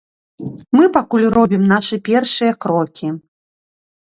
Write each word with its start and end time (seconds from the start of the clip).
Мы 0.77 0.85
пакуль 0.95 1.27
робім 1.37 1.63
нашы 1.73 1.95
першыя 2.09 2.57
крокі. 2.67 3.07